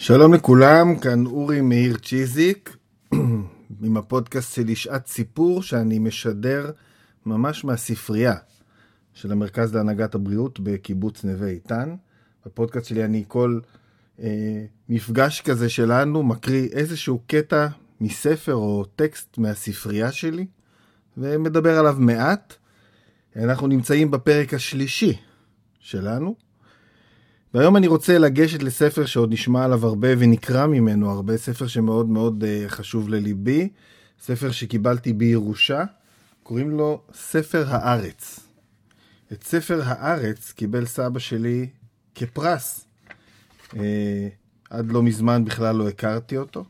[0.00, 2.76] שלום לכולם, כאן אורי מאיר צ'יזיק,
[3.84, 6.70] עם הפודקאסט שלי שעת סיפור שאני משדר
[7.26, 8.34] ממש מהספרייה
[9.14, 11.94] של המרכז להנהגת הבריאות בקיבוץ נווה איתן.
[12.46, 13.60] בפודקאסט שלי אני כל
[14.20, 17.66] אה, מפגש כזה שלנו מקריא איזשהו קטע
[18.00, 20.46] מספר או טקסט מהספרייה שלי
[21.16, 22.54] ומדבר עליו מעט.
[23.36, 25.18] אנחנו נמצאים בפרק השלישי
[25.80, 26.47] שלנו.
[27.54, 32.44] והיום אני רוצה לגשת לספר שעוד נשמע עליו הרבה ונקרא ממנו הרבה, ספר שמאוד מאוד
[32.44, 33.68] uh, חשוב לליבי,
[34.20, 35.84] ספר שקיבלתי בירושה,
[36.42, 38.40] קוראים לו ספר הארץ.
[39.32, 41.68] את ספר הארץ קיבל סבא שלי
[42.14, 42.86] כפרס.
[43.70, 43.76] Uh,
[44.70, 46.64] עד לא מזמן בכלל לא הכרתי אותו.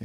[0.00, 0.04] Uh,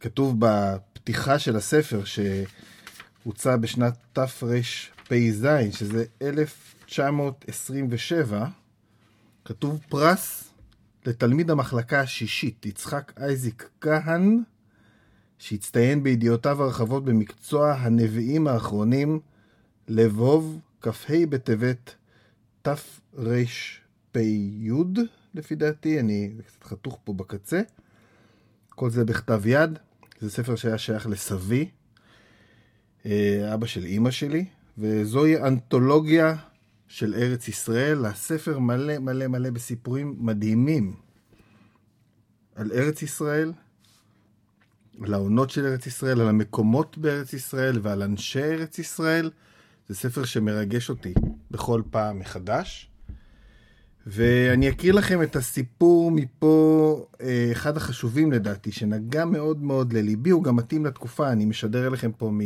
[0.00, 6.04] כתוב בפתיחה של הספר שהוצא בשנת תרפ"ז, שזה
[6.88, 8.46] 1927,
[9.44, 10.52] כתוב פרס
[11.06, 14.42] לתלמיד המחלקה השישית, יצחק אייזיק כהן,
[15.38, 19.20] שהצטיין בידיעותיו הרחבות במקצוע הנביאים האחרונים,
[19.88, 21.94] לבוב, כ"ה בטבת
[22.62, 23.46] תרפ"י,
[25.34, 27.60] לפי דעתי, אני קצת חתוך פה בקצה.
[28.68, 29.78] כל זה בכתב יד,
[30.20, 31.70] זה ספר שהיה שייך לסבי,
[33.06, 34.44] אה, אבא של אימא שלי,
[34.78, 36.36] וזוהי אנתולוגיה
[36.88, 40.94] של ארץ ישראל, הספר מלא מלא מלא בסיפורים מדהימים
[42.54, 43.52] על ארץ ישראל,
[45.02, 49.30] על העונות של ארץ ישראל, על המקומות בארץ ישראל ועל אנשי ארץ ישראל.
[49.88, 51.14] זה ספר שמרגש אותי
[51.50, 52.90] בכל פעם מחדש.
[54.06, 60.44] ואני אקריא לכם את הסיפור מפה, אה, אחד החשובים לדעתי, שנגע מאוד מאוד לליבי, הוא
[60.44, 62.40] גם מתאים לתקופה, אני משדר אליכם פה מ...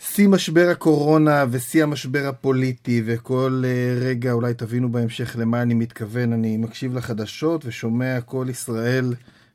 [0.00, 6.32] שיא משבר הקורונה ושיא המשבר הפוליטי וכל uh, רגע אולי תבינו בהמשך למה אני מתכוון.
[6.32, 9.14] אני מקשיב לחדשות ושומע כל ישראל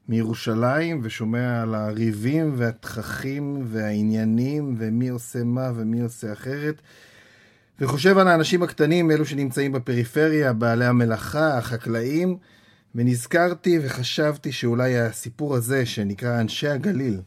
[0.09, 6.81] מירושלים ושומע על הריבים והתככים והעניינים ומי עושה מה ומי עושה אחרת.
[7.79, 12.37] וחושב על האנשים הקטנים, אלו שנמצאים בפריפריה, בעלי המלאכה, החקלאים,
[12.95, 17.19] ונזכרתי וחשבתי שאולי הסיפור הזה שנקרא אנשי הגליל,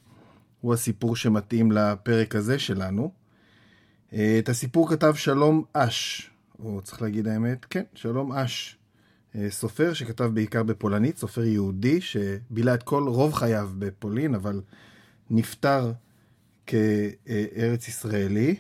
[0.67, 3.13] הוא הסיפור שמתאים לפרק הזה שלנו.
[4.13, 8.77] אה, את הסיפור כתב שלום אש, או צריך להגיד האמת, כן, שלום אש.
[9.35, 14.61] אה, סופר שכתב בעיקר בפולנית, סופר יהודי שבילה את כל רוב חייו בפולין, אבל
[15.31, 15.93] נפטר
[16.67, 18.57] כארץ ישראלי,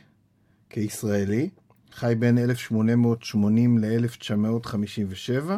[0.70, 1.48] כישראלי,
[1.92, 5.50] חי בין 1880 ל-1957.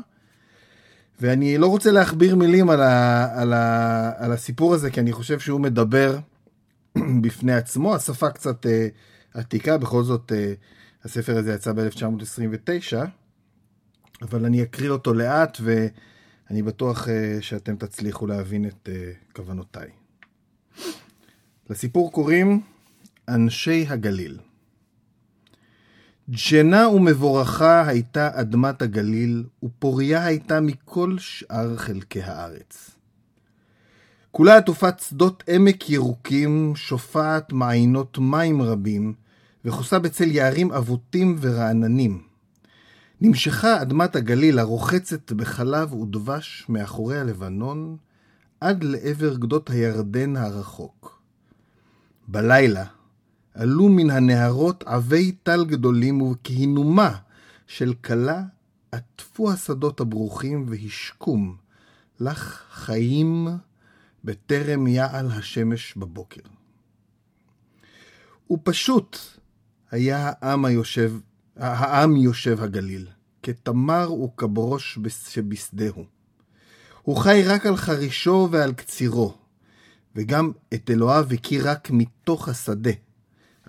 [1.21, 5.39] ואני לא רוצה להכביר מילים על, ה, על, ה, על הסיפור הזה, כי אני חושב
[5.39, 6.19] שהוא מדבר
[7.22, 7.94] בפני עצמו.
[7.94, 8.69] השפה קצת uh,
[9.34, 10.34] עתיקה, בכל זאת uh,
[11.04, 12.97] הספר הזה יצא ב-1929,
[14.22, 17.10] אבל אני אקריא אותו לאט, ואני בטוח uh,
[17.41, 19.88] שאתם תצליחו להבין את uh, כוונותיי.
[21.71, 22.60] לסיפור קוראים
[23.28, 24.38] אנשי הגליל.
[26.50, 32.98] ג'נה ומבורכה הייתה אדמת הגליל, ופוריה הייתה מכל שאר חלקי הארץ.
[34.31, 39.15] כולה עטופת שדות עמק ירוקים, שופעת מעיינות מים רבים,
[39.65, 42.22] וחוסה בצל יערים אבותים ורעננים.
[43.21, 47.97] נמשכה אדמת הגליל הרוחצת בחלב ודבש מאחורי הלבנון,
[48.61, 51.21] עד לעבר גדות הירדן הרחוק.
[52.28, 52.84] בלילה,
[53.55, 57.15] עלו מן הנהרות עבי טל גדולים, וכהינומה
[57.67, 58.43] של כלה
[58.93, 61.56] עטפו השדות הברוכים והשקום,
[62.21, 63.49] לך חיים
[64.25, 66.41] בטרם יעל השמש בבוקר.
[68.51, 69.19] ופשוט
[69.91, 71.12] היה העם היושב,
[71.56, 73.06] העם יושב הגליל,
[73.43, 74.99] כתמר וכברוש
[75.29, 76.05] שבשדהו.
[77.03, 79.34] הוא חי רק על חרישו ועל קצירו,
[80.17, 82.91] וגם את אלוהיו הכיר רק מתוך השדה.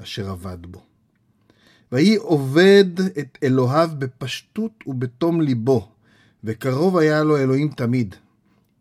[0.03, 0.83] אשר עבד בו.
[1.91, 2.85] ויהי עובד
[3.19, 5.91] את אלוהיו בפשטות ובתום ליבו,
[6.43, 8.15] וקרוב היה לו אלוהים תמיד.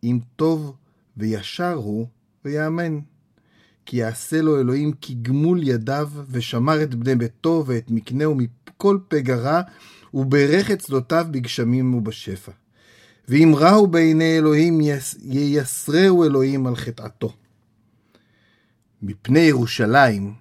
[0.05, 0.77] אם טוב
[1.19, 2.07] וישר הוא,
[2.45, 2.99] ויאמן.
[3.87, 9.61] כי יעשה לו אלוהים כגמול ידיו, ושמר את בני ביתו ואת מקנהו מכל פגע רע,
[10.15, 12.53] וברך את שדותיו בגשמים ובשפע.
[13.29, 14.81] ואם רעו בעיני אלוהים,
[15.21, 17.33] ייסרהו אלוהים על חטאתו.
[19.03, 20.35] מפני ירושלים,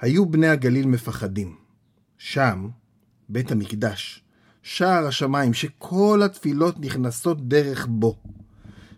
[0.00, 1.56] היו בני הגליל מפחדים.
[2.18, 2.68] שם,
[3.28, 4.24] בית המקדש,
[4.62, 8.16] שער השמיים, שכל התפילות נכנסות דרך בו.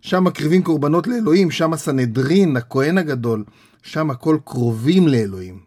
[0.04, 3.44] שם מקריבים קורבנות לאלוהים, שם הסנהדרין, הכהן הגדול,
[3.82, 5.58] שם הכל קרובים לאלוהים.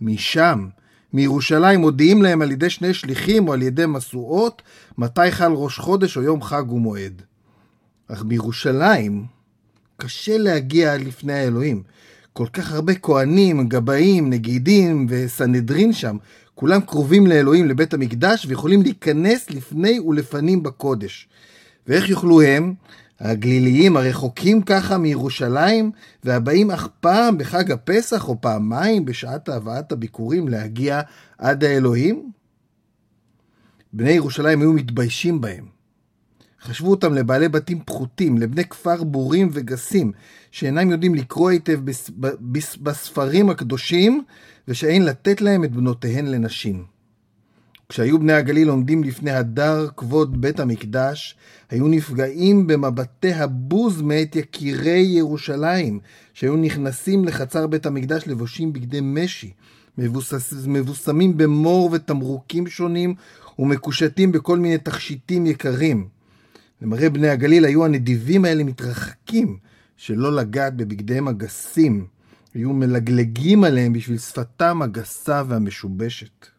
[0.00, 0.68] משם,
[1.12, 4.62] מירושלים מודיעים להם על ידי שני שליחים או על ידי משואות
[4.98, 7.22] מתי חל ראש חודש או יום חג ומועד.
[8.08, 9.24] אך בירושלים
[9.96, 11.82] קשה להגיע לפני האלוהים.
[12.32, 16.16] כל כך הרבה כהנים, גבאים, נגידים וסנהדרין שם,
[16.54, 21.28] כולם קרובים לאלוהים לבית המקדש ויכולים להיכנס לפני ולפנים בקודש.
[21.86, 22.74] ואיך יוכלו הם,
[23.20, 25.90] הגליליים הרחוקים ככה מירושלים,
[26.24, 31.00] והבאים אך פעם בחג הפסח או פעמיים בשעת הבאת הביקורים להגיע
[31.38, 32.30] עד האלוהים?
[33.92, 35.64] בני ירושלים היו מתביישים בהם.
[36.62, 40.12] חשבו אותם לבעלי בתים פחותים, לבני כפר בורים וגסים,
[40.50, 41.80] שאינם יודעים לקרוא היטב
[42.82, 44.24] בספרים הקדושים,
[44.68, 46.93] ושאין לתת להם את בנותיהן לנשים.
[47.88, 51.36] כשהיו בני הגליל עומדים לפני הדר כבוד בית המקדש,
[51.70, 56.00] היו נפגעים במבטי הבוז מאת יקירי ירושלים,
[56.34, 59.52] שהיו נכנסים לחצר בית המקדש לבושים בגדי משי,
[59.98, 63.14] מבוסס, מבוסמים במור ותמרוקים שונים,
[63.58, 66.08] ומקושטים בכל מיני תכשיטים יקרים.
[66.82, 69.56] למראה בני הגליל היו הנדיבים האלה מתרחקים,
[69.96, 72.06] שלא לגעת בבגדיהם הגסים,
[72.54, 76.53] היו מלגלגים עליהם בשביל שפתם הגסה והמשובשת.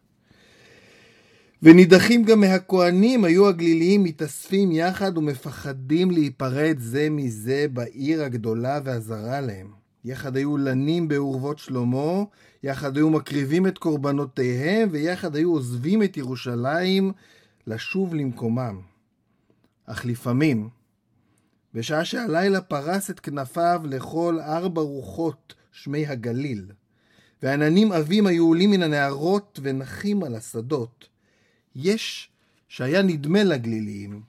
[1.62, 9.70] ונידחים גם מהכהנים, היו הגליליים מתאספים יחד ומפחדים להיפרד זה מזה בעיר הגדולה והזרה להם.
[10.04, 12.24] יחד היו לנים באורוות שלמה,
[12.62, 17.12] יחד היו מקריבים את קורבנותיהם, ויחד היו עוזבים את ירושלים
[17.66, 18.80] לשוב למקומם.
[19.86, 20.68] אך לפעמים,
[21.74, 26.66] בשעה שהלילה פרס את כנפיו לכל ארבע רוחות שמי הגליל,
[27.42, 31.08] ועננים עבים היו עולים מן הנהרות ונחים על השדות,
[31.78, 32.30] יש
[32.68, 34.22] שהיה נדמה לגליליים,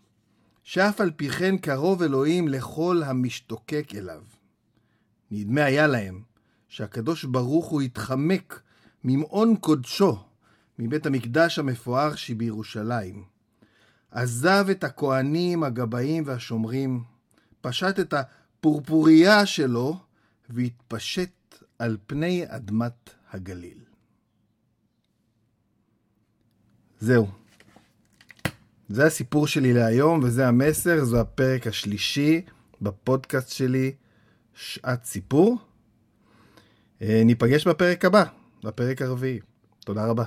[0.63, 4.23] שאף על פי כן קרוב אלוהים לכל המשתוקק אליו.
[5.31, 6.21] נדמה היה להם
[6.67, 8.61] שהקדוש ברוך הוא התחמק
[9.03, 10.17] ממעון קודשו
[10.79, 13.23] מבית המקדש המפואר שבירושלים.
[14.11, 17.03] עזב את הכהנים, הגבאים והשומרים,
[17.61, 19.99] פשט את הפורפוריה שלו
[20.49, 23.86] והתפשט על פני אדמת הגליל.
[26.99, 27.27] זהו.
[28.89, 32.41] זה הסיפור שלי להיום, וזה המסר, זו הפרק השלישי
[32.81, 33.91] בפודקאסט שלי,
[34.53, 35.57] שעת סיפור.
[37.01, 38.23] אה, ניפגש בפרק הבא,
[38.63, 39.39] בפרק הרביעי.
[39.85, 40.23] תודה רבה.